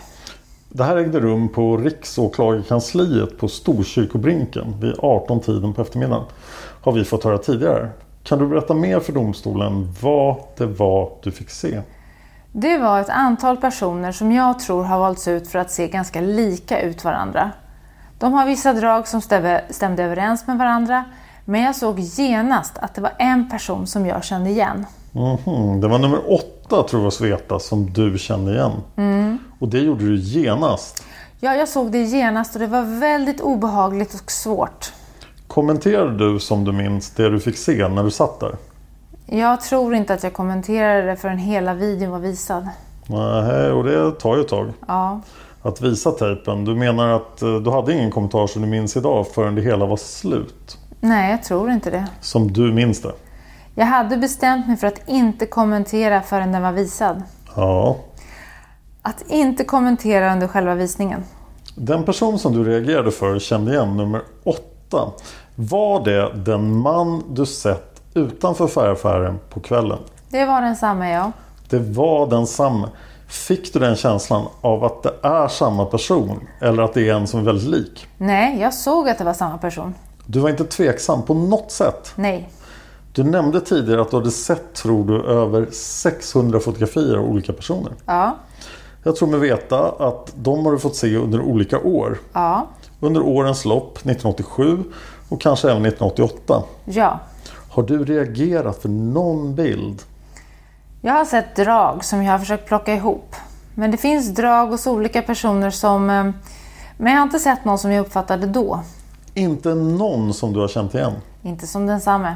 [0.68, 6.24] Det här ägde rum på Riksåklagarkansliet på Storkyrkobrinken vid 18-tiden på eftermiddagen.
[6.82, 7.88] Har vi fått höra tidigare.
[8.22, 11.80] Kan du berätta mer för domstolen vad det var du fick se?
[12.52, 16.20] Det var ett antal personer som jag tror har valts ut för att se ganska
[16.20, 17.50] lika ut varandra.
[18.18, 19.20] De har vissa drag som
[19.70, 21.04] stämde överens med varandra,
[21.44, 24.86] men jag såg genast att det var en person som jag kände igen.
[25.14, 25.80] Mm -hmm.
[25.80, 28.72] Det var nummer åtta tror jag Sveta som du kände igen.
[28.96, 29.38] Mm.
[29.58, 31.04] Och det gjorde du genast?
[31.40, 34.92] Ja, jag såg det genast och det var väldigt obehagligt och svårt.
[35.52, 38.56] Kommenterade du som du minns det du fick se när du satt där?
[39.26, 42.68] Jag tror inte att jag kommenterade det förrän hela videon var visad.
[43.06, 44.72] Nej, och det tar ju ett tag.
[44.86, 45.20] Ja.
[45.62, 46.64] Att visa tejpen.
[46.64, 49.86] Du menar att eh, du hade ingen kommentar som du minns idag förrän det hela
[49.86, 50.78] var slut?
[51.00, 52.06] Nej, jag tror inte det.
[52.20, 53.12] Som du minns det?
[53.74, 57.22] Jag hade bestämt mig för att inte kommentera förrän den var visad.
[57.56, 57.96] Ja.
[59.02, 61.24] Att inte kommentera under själva visningen.
[61.74, 65.12] Den person som du reagerade för kände igen nummer åtta.
[65.54, 69.98] Var det den man du sett utanför färgaffären på kvällen?
[70.28, 71.32] Det var densamma, ja.
[71.68, 72.88] Det var densamma.
[73.28, 77.26] Fick du den känslan av att det är samma person eller att det är en
[77.26, 78.06] som är väldigt lik?
[78.18, 79.94] Nej, jag såg att det var samma person.
[80.26, 82.12] Du var inte tveksam på något sätt?
[82.16, 82.48] Nej.
[83.12, 87.92] Du nämnde tidigare att du hade sett, tror du, över 600 fotografier av olika personer.
[88.06, 88.36] Ja.
[89.02, 92.18] Jag tror mig veta att de har du fått se under olika år.
[92.32, 92.66] Ja.
[93.00, 94.84] Under årens lopp, 1987
[95.32, 96.62] och kanske även 1988.
[96.84, 97.18] Ja.
[97.70, 100.02] Har du reagerat för någon bild?
[101.00, 103.36] Jag har sett drag som jag har försökt plocka ihop.
[103.74, 106.10] Men det finns drag hos olika personer som...
[106.10, 106.30] eh,
[106.96, 108.80] Men jag har inte sett någon som jag uppfattade då.
[109.34, 111.12] Inte någon som du har känt igen.
[111.42, 112.34] Inte som densamme.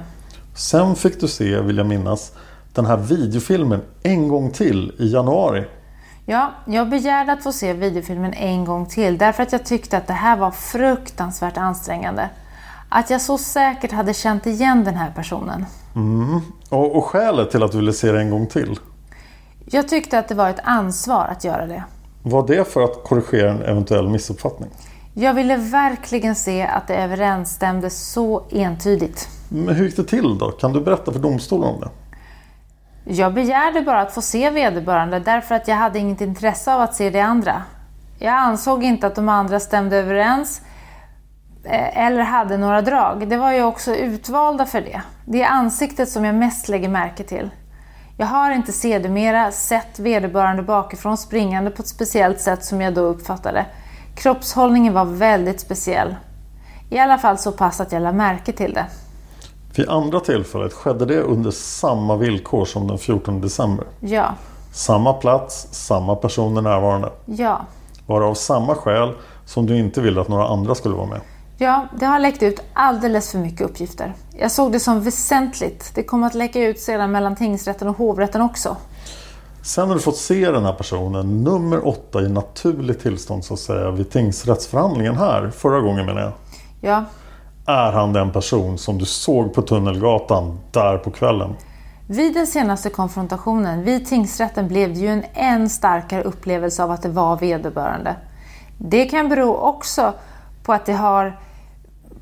[0.55, 2.33] Sen fick du se, vill jag minnas,
[2.75, 5.65] den här videofilmen en gång till i januari.
[6.27, 10.07] Ja, jag begärde att få se videofilmen en gång till därför att jag tyckte att
[10.07, 12.29] det här var fruktansvärt ansträngande.
[12.97, 15.67] Att jag så säkert hade känt igen den här personen.
[15.97, 16.41] Mm.
[16.69, 18.79] Och, och skälet till att du ville se det en gång till?
[19.65, 21.85] Jag tyckte att det var ett ansvar att göra det.
[22.23, 24.71] Var det för att korrigera en eventuell missuppfattning?
[25.15, 29.29] Jag ville verkligen se att det överensstämde så entydigt.
[29.49, 30.51] Men hur gick det till då?
[30.51, 31.91] Kan du berätta för domstolen om det?
[33.15, 36.95] Jag begärde bara att få se vederbörande därför att jag hade inget intresse av att
[36.95, 37.63] se det andra.
[38.19, 40.63] Jag ansåg inte att de andra stämde överens
[41.69, 43.29] eller hade några drag.
[43.29, 45.03] Det var ju också utvalda för det.
[45.25, 47.51] Det är ansiktet som jag mest lägger märke till.
[48.19, 53.01] Jag har inte sedermera sett vederbörande bakifrån springande på ett speciellt sätt som jag då
[53.01, 53.67] uppfattade.
[54.15, 56.15] Kroppshållningen var väldigt speciell.
[56.91, 58.87] I alla fall så pass att jag lade märke till det.
[59.77, 63.87] Vid andra tillfället skedde det under samma villkor som den 14 december.
[64.01, 64.35] Ja.
[64.73, 67.11] Samma plats, samma personer närvarande.
[67.25, 67.61] Ja.
[68.07, 69.13] Var det av samma skäl
[69.45, 71.21] som du inte ville att några andra skulle vara med?
[71.59, 74.15] Ja, det har läckt ut alldeles för mycket uppgifter.
[74.39, 75.93] Jag såg det som väsentligt.
[75.95, 78.77] Det kommer att läcka ut sedan mellan tingsrätten och hovrätten också.
[79.63, 83.61] Sen har du fått se den här personen, nummer åtta i naturligt tillstånd så att
[83.61, 86.33] säga, vid tingsrättsförhandlingen här, förra gången menar jag.
[86.81, 87.05] Ja.
[87.67, 91.55] Är han den person som du såg på Tunnelgatan där på kvällen?
[92.07, 97.03] Vid den senaste konfrontationen vid tingsrätten blev det ju en än starkare upplevelse av att
[97.03, 98.17] det var vederbörande.
[98.79, 100.13] Det kan bero också
[100.63, 101.39] på att det har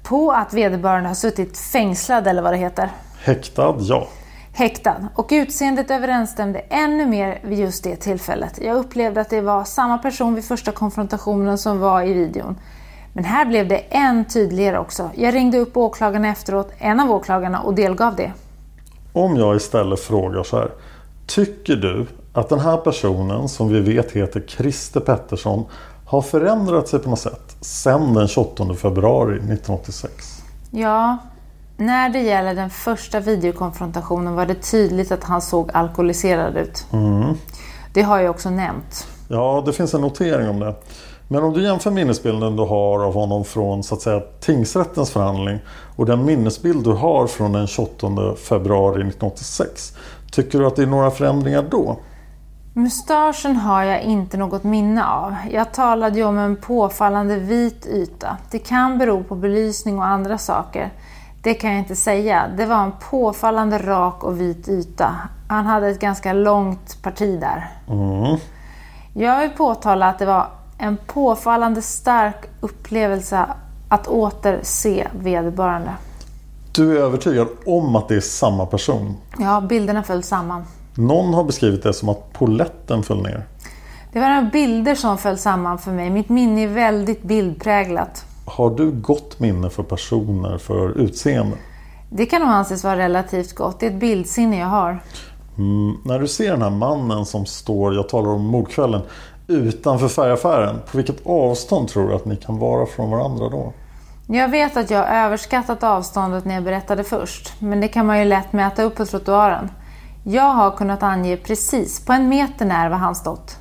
[0.04, 2.88] på att vederbörande har suttit fängslad eller vad det heter.
[3.24, 4.08] Häktad, ja.
[4.52, 5.08] Häktad.
[5.14, 8.58] Och utseendet överensstämde ännu mer vid just det tillfället.
[8.62, 12.56] Jag upplevde att det var samma person vid första konfrontationen som var i videon.
[13.12, 15.10] Men här blev det än tydligare också.
[15.14, 18.32] Jag ringde upp åklagarna efteråt, en av åklagarna, och delgav det.
[19.12, 20.70] Om jag istället frågar så här.
[21.26, 25.64] Tycker du att den här personen som vi vet heter Christer Pettersson
[26.06, 30.42] har förändrat sig på något sätt sedan den 28 februari 1986?
[30.70, 31.18] Ja,
[31.76, 36.86] när det gäller den första videokonfrontationen var det tydligt att han såg alkoholiserad ut.
[36.92, 37.34] Mm.
[37.92, 39.06] Det har jag också nämnt.
[39.28, 40.74] Ja, det finns en notering om det.
[41.28, 45.58] Men om du jämför minnesbilden du har av honom från så att säga, tingsrättens förhandling
[45.96, 49.96] och den minnesbild du har från den 28 februari 1986.
[50.32, 51.96] Tycker du att det är några förändringar då?
[52.76, 55.34] Mustaschen har jag inte något minne av.
[55.50, 58.36] Jag talade ju om en påfallande vit yta.
[58.50, 60.90] Det kan bero på belysning och andra saker.
[61.42, 62.44] Det kan jag inte säga.
[62.56, 65.16] Det var en påfallande rak och vit yta.
[65.48, 67.70] Han hade ett ganska långt parti där.
[67.88, 68.38] Mm.
[69.12, 70.46] Jag vill påtala att det var
[70.78, 73.46] en påfallande stark upplevelse
[73.88, 75.90] att åter se vederbörande.
[76.72, 79.16] Du är övertygad om att det är samma person?
[79.38, 80.64] Ja, bilderna föll samman.
[80.94, 83.46] Någon har beskrivit det som att poletten föll ner.
[84.12, 86.10] Det var några bilder som föll samman för mig.
[86.10, 88.24] Mitt minne är väldigt bildpräglat.
[88.44, 91.56] Har du gott minne för personer, för utseende?
[92.10, 93.80] Det kan nog anses vara relativt gott.
[93.80, 94.98] Det är ett bildsinne jag har.
[95.58, 99.00] Mm, när du ser den här mannen som står, jag talar om mordkvällen,
[99.46, 100.76] utanför färgaffären.
[100.90, 103.72] På vilket avstånd tror du att ni kan vara från varandra då?
[104.26, 107.52] Jag vet att jag överskattat avståndet när jag berättade först.
[107.58, 109.68] Men det kan man ju lätt mäta upp på trottoaren.
[110.26, 113.56] Jag har kunnat ange precis, på en meter när var han stått.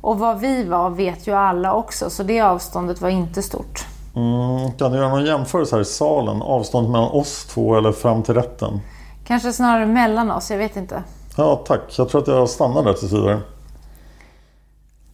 [0.00, 3.86] Och var vi var vet ju alla också, så det avståndet var inte stort.
[4.16, 6.42] Mm, kan du göra någon jämförelse här i salen?
[6.42, 8.80] Avståndet mellan oss två eller fram till rätten?
[9.26, 11.02] Kanske snarare mellan oss, jag vet inte.
[11.36, 11.80] Ja, tack.
[11.98, 13.40] Jag tror att jag stannar där tills vidare.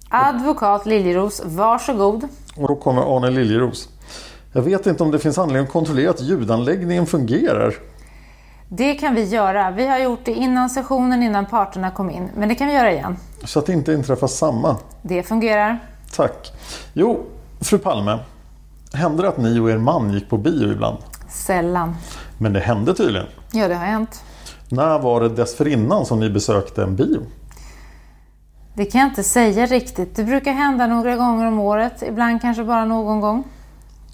[0.09, 2.29] Advokat Liljeros, varsågod.
[2.57, 3.89] Och då kommer Arne Liljeros.
[4.53, 7.75] Jag vet inte om det finns anledning att kontrollera att ljudanläggningen fungerar.
[8.73, 9.71] Det kan vi göra.
[9.71, 12.31] Vi har gjort det innan sessionen, innan parterna kom in.
[12.37, 13.17] Men det kan vi göra igen.
[13.45, 14.77] Så att det inte inträffar samma.
[15.03, 15.79] Det fungerar.
[16.17, 16.53] Tack.
[16.93, 17.27] Jo,
[17.61, 18.19] fru Palme.
[18.93, 20.99] Hände det att ni och er man gick på bio ibland?
[21.29, 21.97] Sällan.
[22.39, 23.27] Men det hände tydligen.
[23.53, 24.25] Ja, det har hänt.
[24.69, 27.21] När var det dessförinnan som ni besökte en bio?
[28.75, 30.17] Det kan jag inte säga riktigt.
[30.17, 32.03] Det brukar hända några gånger om året.
[32.03, 33.45] Ibland kanske bara någon gång.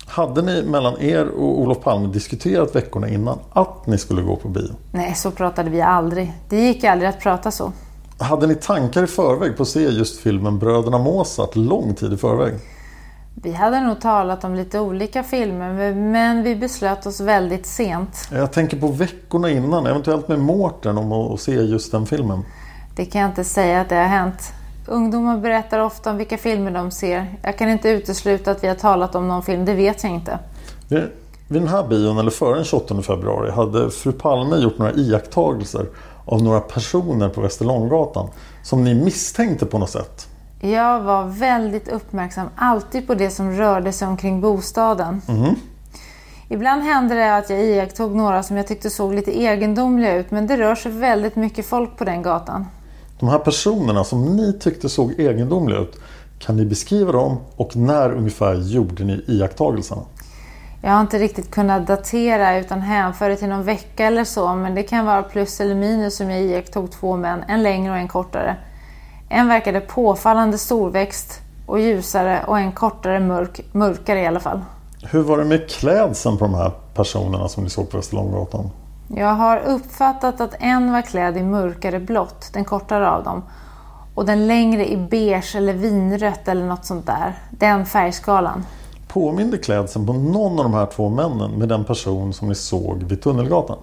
[0.06, 4.48] Hade ni mellan er och Olof Palme diskuterat veckorna innan att ni skulle gå på
[4.48, 4.70] bio?
[4.92, 6.32] Nej, så pratade vi aldrig.
[6.48, 7.72] Det gick aldrig att prata så.
[8.18, 12.16] Hade ni tankar i förväg på att se just filmen Bröderna Mozart lång tid i
[12.16, 12.54] förväg?
[13.42, 18.28] Vi hade nog talat om lite olika filmer men vi beslöt oss väldigt sent.
[18.32, 22.42] Jag tänker på veckorna innan, eventuellt med Mårten om att se just den filmen.
[22.96, 24.52] Det kan jag inte säga att det har hänt.
[24.88, 27.36] Ungdomar berättar ofta om vilka filmer de ser.
[27.42, 30.38] Jag kan inte utesluta att vi har talat om någon film, det vet jag inte.
[30.88, 31.02] Vid,
[31.48, 35.86] den här bion, eller före den 28 februari, hade fru Palme gjort några iakttagelser
[36.24, 38.28] av några personer på Västerlånggatan
[38.62, 40.28] som ni misstänkte på något sätt.
[40.60, 45.22] Jag var väldigt uppmärksam alltid på det som rörde sig omkring bostaden.
[45.28, 45.54] Mhm.
[46.48, 50.46] Ibland hände det att jag iakttog några som jag tyckte såg lite egendomliga ut men
[50.46, 52.66] det rör sig väldigt mycket folk på den gatan.
[53.18, 56.00] De här personerna som ni tyckte såg egendomliga ut,
[56.38, 60.02] kan ni beskriva dem och när ungefär gjorde ni iakttagelserna?
[60.82, 64.74] Jag har inte riktigt kunnat datera utan hänför det till någon vecka eller så men
[64.74, 68.08] det kan vara plus eller minus som jag iakttog två män, en längre och en
[68.08, 68.56] kortare.
[69.28, 74.60] En verkade påfallande storväxt och ljusare och en kortare mörk, mörkare i alla fall.
[75.02, 78.70] Hur var det med klädseln på de här personerna som ni såg på Västerlånggatan?
[79.08, 83.42] Jag har uppfattat att en var klädd i mörkare blått, den kortare av dem.
[84.14, 87.38] Och den längre i beige eller vinrött eller något sånt där.
[87.50, 88.64] Den färgskalan.
[89.08, 93.02] Påminde klädseln på någon av de här två männen med den person som ni såg
[93.02, 93.78] vid Tunnelgatan?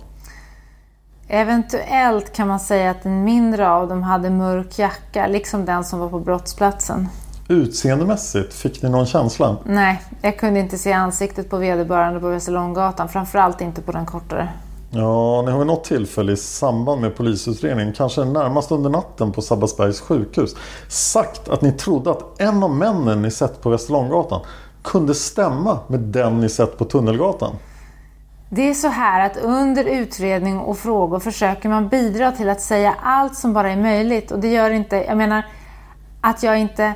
[1.28, 5.99] Eventuellt kan man säga att den mindre av dem hade mörk jacka, liksom den som
[5.99, 7.07] var på brottsplatsen.
[7.47, 9.57] Utseendemässigt, fick ni någon känsla?
[9.65, 14.49] Nej, jag kunde inte se ansiktet på vederbörande på Västerlånggatan, framförallt inte på den kortare.
[14.96, 19.41] Ja, ni har vid något tillfälle i samband med polisutredningen, kanske närmast under natten på
[19.41, 20.56] Sabbatsbergs sjukhus,
[20.88, 24.41] sagt att ni trodde att en av männen ni sett på Västerlånggatan
[24.84, 27.56] kunde stämma med den ni sett på Tunnelgatan.
[28.50, 32.96] Det är så här att under utredning och frågor försöker man bidra till att säga
[33.04, 35.46] allt som bara är möjligt och det gör inte, jag menar
[36.22, 36.94] att jag inte,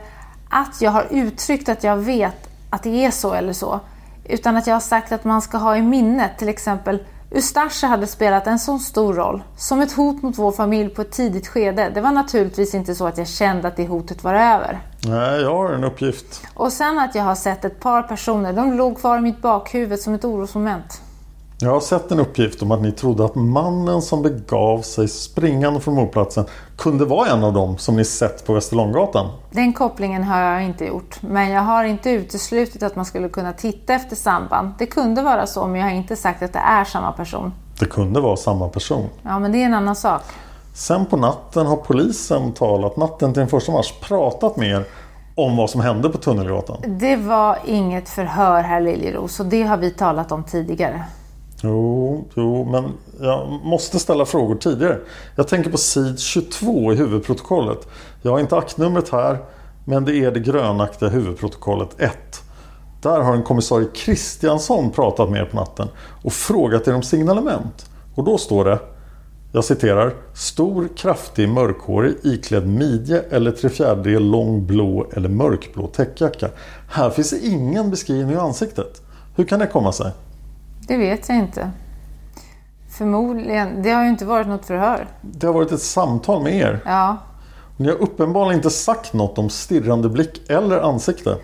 [0.50, 3.80] att jag har uttryckt att jag vet att det är så eller så.
[4.24, 7.00] Utan att jag har sagt att man ska ha i minnet till exempel
[7.32, 11.12] Ustasja hade spelat en så stor roll, som ett hot mot vår familj på ett
[11.12, 11.92] tidigt skede.
[11.94, 14.80] Det var naturligtvis inte så att jag kände att det hotet var över.
[15.08, 16.42] Nej, jag har en uppgift.
[16.54, 20.00] Och sen att jag har sett ett par personer, de låg kvar i mitt bakhuvud
[20.00, 21.02] som ett orosmoment.
[21.60, 25.80] Jag har sett en uppgift om att ni trodde att mannen som begav sig springande
[25.80, 26.46] från mordplatsen
[26.76, 29.30] kunde vara en av dem som ni sett på Västerlånggatan.
[29.52, 33.54] Den kopplingen har jag inte gjort, men jag har inte uteslutit att man skulle kunna
[33.54, 34.72] titta efter samband.
[34.78, 37.54] Det kunde vara så, men jag har inte sagt att det är samma person.
[37.80, 39.10] Det kunde vara samma person.
[39.22, 40.22] Ja, men det är en annan sak.
[40.74, 44.86] Sen på natten har polisen talat, natten till den 1 mars, pratat med er
[45.36, 46.78] om vad som hände på Tunnelgatan.
[46.86, 51.04] Det var inget förhör här Liljeros och det har vi talat om tidigare.
[51.64, 55.00] Jo, jo, men jag måste ställa frågor tidigare.
[55.36, 57.88] Jag tänker på sid 22 i huvudprotokollet.
[58.22, 59.38] Jag har inte aktnumret här,
[59.86, 62.18] men det är det grönaktiga huvudprotokollet 1.
[63.02, 65.88] Där har en kommissarie Kristiansson pratat med er på natten
[66.24, 67.90] och frågat er om signalement.
[68.16, 68.80] Och då står det,
[69.52, 76.50] jag citerar, Stor, kraftig, mörkhårig, iklädd midje eller trefjärdedel lång blå eller mörkblå täckjacka.
[76.90, 79.02] Här finns ingen beskrivning av ansiktet.
[79.36, 80.12] Hur kan det komma sig?
[80.88, 81.72] Det vet jag inte.
[82.98, 83.82] Förmodligen.
[83.84, 85.08] Det har ju inte varit något förhör.
[85.22, 86.80] Det har varit ett samtal med er.
[86.86, 87.18] Ja,
[87.78, 91.38] Ni har uppenbarligen inte sagt något om stirrande blick eller ansikte.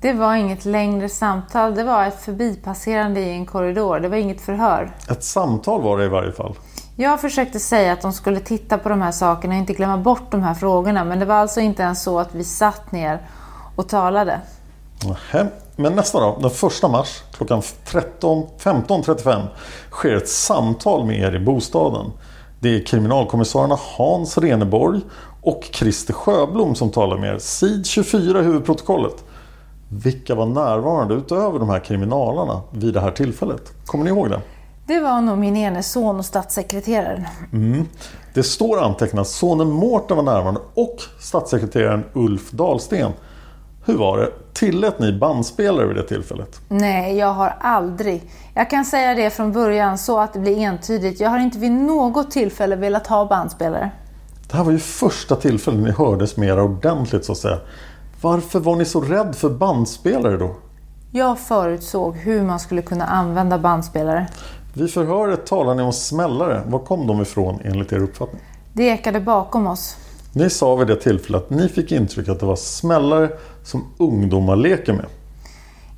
[0.00, 1.74] det var inget längre samtal.
[1.74, 4.00] Det var ett förbipasserande i en korridor.
[4.00, 4.90] Det var inget förhör.
[5.10, 6.54] Ett samtal var det i varje fall.
[6.96, 10.30] Jag försökte säga att de skulle titta på de här sakerna och inte glömma bort
[10.30, 11.04] de här frågorna.
[11.04, 13.18] Men det var alltså inte ens så att vi satt ner
[13.76, 14.40] och talade.
[15.04, 15.46] Nähä.
[15.76, 19.46] Men nästa dag, den 1 mars klockan 13 15.35
[19.90, 22.12] sker ett samtal med er i bostaden.
[22.60, 25.00] Det är kriminalkommissarierna Hans Reneborg
[25.42, 27.38] och Christer Sjöblom som talar med er.
[27.38, 29.24] Sid 24 i huvudprotokollet.
[29.88, 33.72] Vilka var närvarande utöver de här kriminalarna vid det här tillfället?
[33.86, 34.40] Kommer ni ihåg det?
[34.86, 37.24] Det var nog min ene son och statssekreteraren.
[37.52, 37.88] Mm.
[38.34, 43.12] Det står antecknat att sonen Mårten var närvarande och statssekreteraren Ulf Dahlsten.
[43.86, 44.30] Hur var det?
[44.52, 46.60] Tillät ni bandspelare vid det tillfället?
[46.68, 48.30] Nej, jag har aldrig.
[48.54, 51.20] Jag kan säga det från början så att det blir entydigt.
[51.20, 53.90] Jag har inte vid något tillfälle velat ha bandspelare.
[54.50, 57.58] Det här var ju första tillfället ni hördes mer ordentligt så att säga.
[58.20, 60.56] Varför var ni så rädd för bandspelare då?
[61.10, 64.26] Jag förutsåg hur man skulle kunna använda bandspelare.
[64.74, 66.62] Vid förhöret talar ni om smällare.
[66.66, 68.42] Var kom de ifrån enligt er uppfattning?
[68.72, 69.96] Det ekade bakom oss.
[70.36, 73.30] Ni sa vid det tillfället att ni fick intryck att det var smällare
[73.62, 75.06] som ungdomar leker med.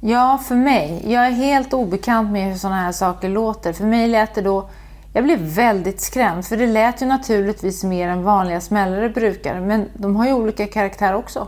[0.00, 1.02] Ja, för mig.
[1.06, 3.72] Jag är helt obekant med hur sådana här saker låter.
[3.72, 4.68] För mig lät det då...
[5.12, 9.60] Jag blev väldigt skrämd, för det lät ju naturligtvis mer än vanliga smällare brukar.
[9.60, 11.46] Men de har ju olika karaktär också.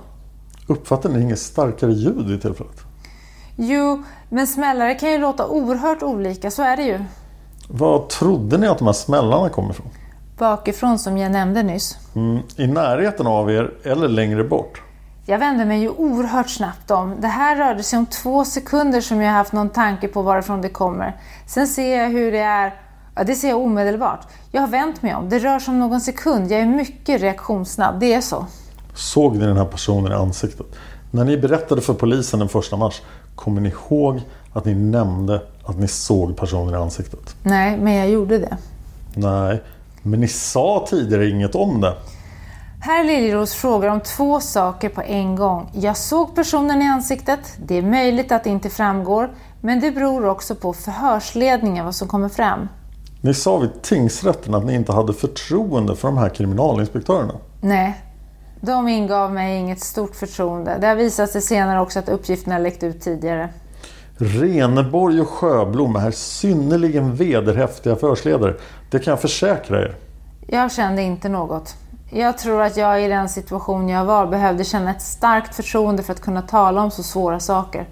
[0.67, 2.81] Uppfattade ni inget starkare ljud vid tillfället?
[3.57, 7.05] Jo, men smällare kan ju låta oerhört olika, så är det ju.
[7.69, 9.87] Var trodde ni att de här smällarna kom ifrån?
[10.41, 11.99] Bakifrån som jag nämnde nyss.
[12.15, 14.83] Mm, I närheten av er eller längre bort?
[15.27, 17.17] Jag vände mig ju oerhört snabbt om.
[17.21, 20.69] Det här rörde sig om två sekunder som jag haft någon tanke på varifrån det
[20.69, 21.17] kommer.
[21.47, 22.75] Sen ser jag hur det är
[23.15, 24.21] Ja, det ser jag omedelbart.
[24.53, 25.29] Jag har vänt mig om.
[25.29, 26.51] Det rör sig om någon sekund.
[26.51, 28.01] Jag är mycket reaktionssnabb.
[28.01, 28.47] Det är så.
[28.95, 30.67] Såg ni den här personen i ansiktet?
[31.11, 33.03] När ni berättade för polisen den första mars,
[33.35, 34.21] kommer ni ihåg
[34.53, 37.37] att ni nämnde att ni såg personen i ansiktet?
[37.43, 38.57] Nej, men jag gjorde det.
[39.15, 39.63] Nej,
[40.03, 41.95] men ni sa tidigare inget om det.
[42.83, 45.71] Herr Liljeros frågar om två saker på en gång.
[45.75, 47.41] Jag såg personen i ansiktet.
[47.67, 49.31] Det är möjligt att det inte framgår,
[49.61, 52.69] men det beror också på förhörsledningen vad som kommer fram.
[53.21, 57.35] Ni sa vid tingsrätten att ni inte hade förtroende för de här kriminalinspektörerna.
[57.61, 58.05] Nej,
[58.61, 60.79] de ingav mig inget stort förtroende.
[60.81, 63.49] Det har visat sig senare också att uppgifterna läckt ut tidigare.
[64.17, 68.55] Reneborg och Sjöblom är synnerligen vederhäftiga förhörsledare.
[68.91, 69.97] Det kan jag försäkra er.
[70.47, 71.75] Jag kände inte något.
[72.11, 76.13] Jag tror att jag i den situation jag var behövde känna ett starkt förtroende för
[76.13, 77.87] att kunna tala om så svåra saker.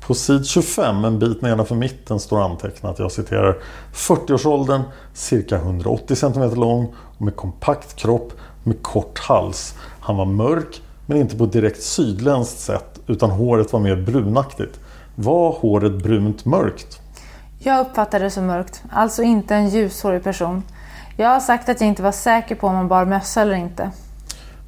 [0.00, 3.56] På sid 25, en bit nedanför mitten, står antecknat, jag citerar
[3.94, 4.82] 40-årsåldern,
[5.14, 8.32] cirka 180 cm lång och med kompakt kropp
[8.62, 9.74] med kort hals.
[10.00, 14.80] Han var mörk, men inte på ett direkt sydländskt sätt, utan håret var mer brunaktigt.
[15.14, 16.99] Var håret brunt mörkt?
[17.62, 20.62] Jag uppfattade det som mörkt, alltså inte en ljushårig person.
[21.16, 23.90] Jag har sagt att jag inte var säker på om han bar mössa eller inte.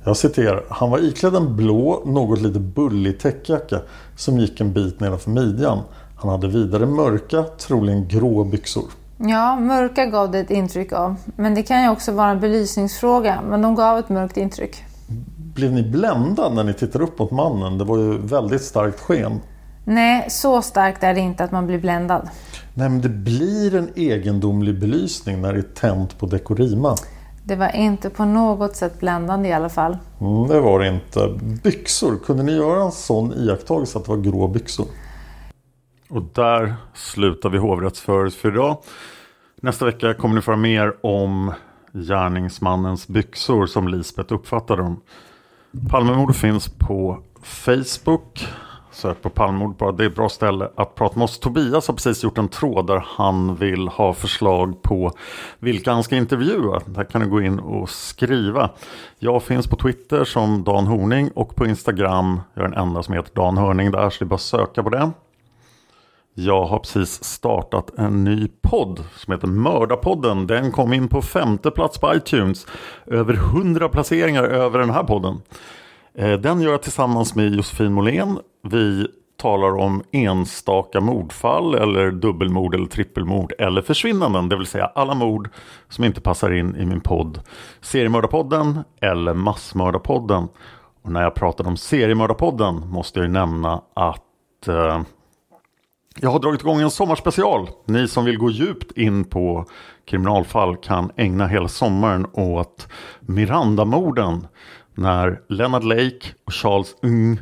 [0.05, 0.65] Jag citerar.
[0.69, 3.81] Han var iklädd en blå, något lite bullig täckjacka
[4.17, 5.79] som gick en bit nedanför midjan.
[6.17, 8.85] Han hade vidare mörka, troligen grå byxor.
[9.17, 11.17] Ja, mörka gav det ett intryck av.
[11.37, 14.85] Men det kan ju också vara en belysningsfråga, men de gav ett mörkt intryck.
[15.55, 17.79] Blev ni bländad när ni tittade upp mot mannen?
[17.79, 19.41] Det var ju väldigt starkt sken.
[19.85, 22.29] Nej, så starkt är det inte att man blir bländad.
[22.75, 26.97] Nej, men det blir en egendomlig belysning när det är tänt på dekorima.
[27.45, 29.99] Det var inte på något sätt bländande i alla fall.
[30.21, 31.39] Mm, det var det inte.
[31.63, 34.87] Byxor, kunde ni göra en sån iakttagelse att det var grå byxor?
[36.09, 38.77] Och där slutar vi hovrättsförhöret för idag.
[39.61, 41.53] Nästa vecka kommer ni få mer om
[41.93, 45.01] gärningsmannens byxor som Lisbeth uppfattade dem.
[45.91, 48.47] Palmemordet finns på Facebook.
[48.93, 49.93] Sök på Palmord bara.
[49.93, 51.39] Det är ett bra ställe att prata med oss.
[51.39, 55.13] Tobias har precis gjort en tråd där han vill ha förslag på
[55.59, 56.81] vilka han ska intervjua.
[56.87, 58.71] Där kan du gå in och skriva.
[59.19, 62.41] Jag finns på Twitter som Dan Horning och på Instagram.
[62.55, 64.83] Jag är den enda som heter Dan Hörning där så det är bara att söka
[64.83, 65.11] på det.
[66.35, 70.47] Jag har precis startat en ny podd som heter Mördarpodden.
[70.47, 72.67] Den kom in på femte plats på iTunes.
[73.07, 75.41] Över hundra placeringar över den här podden.
[76.15, 78.39] Eh, den gör jag tillsammans med Josefin Måhlén.
[78.63, 79.07] Vi
[79.37, 84.49] talar om enstaka mordfall eller dubbelmord eller trippelmord eller försvinnanden.
[84.49, 85.49] Det vill säga alla mord
[85.89, 87.41] som inte passar in i min podd
[87.81, 90.49] Seriemördarpodden eller Massmördarpodden.
[91.03, 95.03] Och när jag pratar om Seriemördarpodden måste jag nämna att eh,
[96.21, 97.71] jag har dragit igång en sommarspecial.
[97.85, 99.67] Ni som vill gå djupt in på
[100.05, 102.89] kriminalfall kan ägna hela sommaren åt
[103.21, 104.47] Mirandamorden
[104.95, 107.41] när Leonard Lake och Charles Ng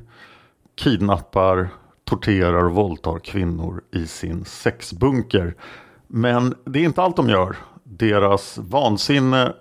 [0.77, 1.69] kidnappar,
[2.05, 5.55] torterar och våldtar kvinnor i sin sexbunker.
[6.07, 7.57] Men det är inte allt de gör.
[7.85, 9.53] Deras vansinne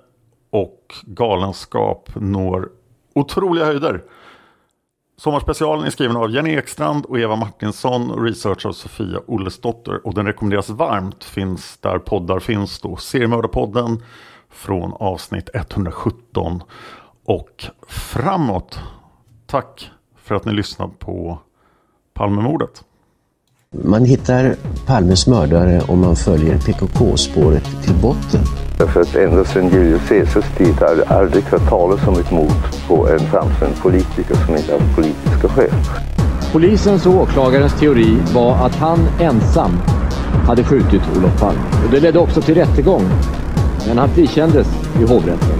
[0.50, 2.70] och galenskap når
[3.14, 4.04] otroliga höjder.
[5.18, 10.14] Sommarspecialen är skriven av Jenny Ekstrand och Eva Martinsson och research av Sofia Ollesdotter och
[10.14, 11.24] den rekommenderas varmt.
[11.24, 12.96] Finns där poddar finns då.
[12.96, 14.04] Seriemördarpodden
[14.50, 16.64] från avsnitt 117
[17.30, 18.80] och framåt.
[19.48, 19.92] Tack
[20.24, 21.40] för att ni lyssnar på
[22.14, 22.84] Palmemordet.
[23.72, 24.56] Man hittar
[24.86, 28.42] Palmes mördare om man följer PKK-spåret till botten.
[28.78, 32.88] Därför att ända sedan Julius Caesars tid har det aldrig hört talas om ett mord
[32.88, 35.74] på en framstående politiker som inte har politiska skäl.
[36.52, 39.72] Polisens och åklagarens teori var att han ensam
[40.48, 41.62] hade skjutit Olof Palme.
[41.86, 43.04] Och det ledde också till rättegång.
[43.88, 44.68] Men han frikändes
[45.00, 45.60] i hovrätten.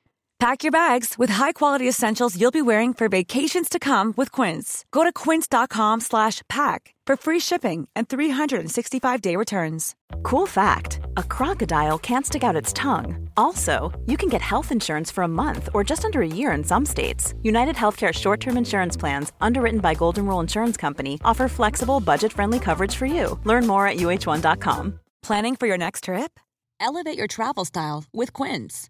[0.41, 4.83] Pack your bags with high-quality essentials you'll be wearing for vacations to come with Quince.
[4.89, 9.95] Go to quince.com slash pack for free shipping and 365-day returns.
[10.23, 13.29] Cool fact a crocodile can't stick out its tongue.
[13.37, 16.63] Also, you can get health insurance for a month or just under a year in
[16.63, 17.35] some states.
[17.43, 22.33] United Healthcare short term insurance plans, underwritten by Golden Rule Insurance Company, offer flexible, budget
[22.33, 23.39] friendly coverage for you.
[23.43, 24.99] Learn more at uh1.com.
[25.21, 26.39] Planning for your next trip?
[26.79, 28.89] Elevate your travel style with Quince.